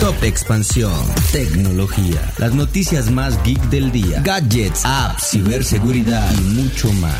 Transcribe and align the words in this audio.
Top 0.00 0.22
Expansión. 0.22 0.92
Tecnología. 1.32 2.32
Las 2.38 2.54
noticias 2.54 3.10
más 3.10 3.42
geek 3.42 3.60
del 3.70 3.90
día. 3.90 4.20
Gadgets, 4.22 4.84
apps, 4.84 5.30
ciberseguridad 5.30 6.30
y 6.34 6.40
mucho 6.42 6.92
más. 6.94 7.14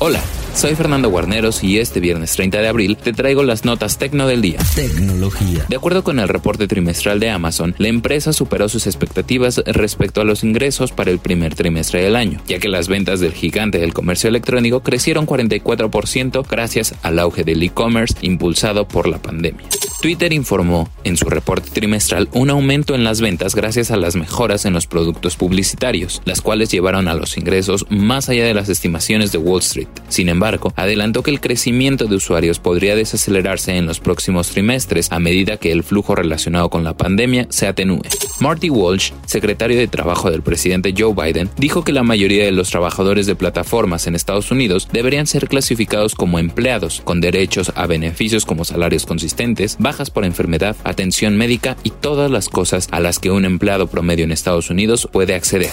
Hola, 0.00 0.20
soy 0.54 0.74
Fernando 0.74 1.08
Guarneros 1.08 1.62
y 1.62 1.78
este 1.78 2.00
viernes 2.00 2.32
30 2.32 2.60
de 2.60 2.68
abril 2.68 2.96
te 2.96 3.12
traigo 3.12 3.42
las 3.42 3.64
notas 3.64 3.98
tecno 3.98 4.26
del 4.26 4.42
día. 4.42 4.58
Tecnología. 4.74 5.64
De 5.68 5.76
acuerdo 5.76 6.04
con 6.04 6.18
el 6.18 6.28
reporte 6.28 6.66
trimestral 6.66 7.20
de 7.20 7.30
Amazon, 7.30 7.74
la 7.78 7.88
empresa 7.88 8.32
superó 8.32 8.68
sus 8.68 8.86
expectativas 8.86 9.62
respecto 9.66 10.20
a 10.20 10.24
los 10.24 10.44
ingresos 10.44 10.92
para 10.92 11.10
el 11.10 11.18
primer 11.18 11.54
trimestre 11.54 12.02
del 12.02 12.16
año, 12.16 12.40
ya 12.46 12.58
que 12.58 12.68
las 12.68 12.88
ventas 12.88 13.20
del 13.20 13.32
gigante 13.32 13.78
del 13.78 13.94
comercio 13.94 14.28
electrónico 14.28 14.80
crecieron 14.80 15.26
44% 15.26 16.46
gracias 16.48 16.94
al 17.02 17.18
auge 17.18 17.44
del 17.44 17.62
e-commerce 17.62 18.14
impulsado 18.20 18.88
por 18.88 19.08
la 19.08 19.18
pandemia. 19.18 19.66
Twitter 20.02 20.32
informó 20.32 20.90
en 21.04 21.16
su 21.16 21.28
reporte 21.28 21.70
trimestral 21.70 22.28
un 22.32 22.50
aumento 22.50 22.94
en 22.94 23.04
las 23.04 23.20
ventas 23.20 23.54
gracias 23.54 23.90
a 23.90 23.96
las 23.96 24.16
mejoras 24.16 24.64
en 24.64 24.72
los 24.72 24.86
productos 24.86 25.36
publicitarios, 25.36 26.22
las 26.24 26.40
cuales 26.40 26.70
llevaron 26.70 27.06
a 27.08 27.14
los 27.14 27.36
ingresos 27.36 27.86
más 27.90 28.28
allá 28.28 28.44
de 28.44 28.54
las 28.54 28.68
estimaciones 28.68 29.30
de 29.30 29.38
Wall 29.38 29.60
Street. 29.60 29.88
Sin 30.08 30.28
embargo, 30.28 30.39
adelantó 30.76 31.22
que 31.22 31.30
el 31.30 31.40
crecimiento 31.40 32.06
de 32.06 32.16
usuarios 32.16 32.58
podría 32.58 32.94
desacelerarse 32.94 33.76
en 33.76 33.86
los 33.86 34.00
próximos 34.00 34.48
trimestres 34.48 35.12
a 35.12 35.18
medida 35.18 35.56
que 35.56 35.72
el 35.72 35.82
flujo 35.82 36.14
relacionado 36.14 36.70
con 36.70 36.84
la 36.84 36.96
pandemia 36.96 37.46
se 37.50 37.66
atenúe. 37.66 38.02
Marty 38.40 38.70
Walsh, 38.70 39.12
secretario 39.26 39.78
de 39.78 39.88
Trabajo 39.88 40.30
del 40.30 40.42
presidente 40.42 40.94
Joe 40.96 41.14
Biden, 41.14 41.50
dijo 41.56 41.84
que 41.84 41.92
la 41.92 42.02
mayoría 42.02 42.44
de 42.44 42.52
los 42.52 42.70
trabajadores 42.70 43.26
de 43.26 43.34
plataformas 43.34 44.06
en 44.06 44.14
Estados 44.14 44.50
Unidos 44.50 44.88
deberían 44.92 45.26
ser 45.26 45.48
clasificados 45.48 46.14
como 46.14 46.38
empleados, 46.38 47.02
con 47.04 47.20
derechos 47.20 47.72
a 47.74 47.86
beneficios 47.86 48.46
como 48.46 48.64
salarios 48.64 49.06
consistentes, 49.06 49.76
bajas 49.78 50.10
por 50.10 50.24
enfermedad, 50.24 50.76
atención 50.84 51.36
médica 51.36 51.76
y 51.82 51.90
todas 51.90 52.30
las 52.30 52.48
cosas 52.48 52.88
a 52.90 53.00
las 53.00 53.18
que 53.18 53.30
un 53.30 53.44
empleado 53.44 53.86
promedio 53.86 54.24
en 54.24 54.32
Estados 54.32 54.70
Unidos 54.70 55.08
puede 55.10 55.34
acceder. 55.34 55.70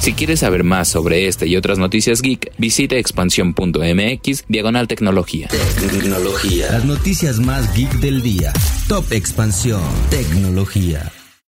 Si 0.00 0.12
quieres 0.12 0.40
saber 0.40 0.64
más 0.64 0.88
sobre 0.88 1.28
este 1.28 1.46
y 1.46 1.56
otras 1.56 1.78
noticias 1.78 2.22
geek, 2.22 2.52
visita 2.58 2.96
expansión.mx 2.96 4.44
diagonal 4.48 4.88
tecnología. 4.88 5.48
Tecnología. 5.48 6.72
Las 6.72 6.84
noticias 6.84 7.38
más 7.38 7.72
geek 7.74 7.92
del 8.00 8.22
día. 8.22 8.52
Top 8.88 9.12
Expansión. 9.12 9.82
Tecnología. 10.10 11.12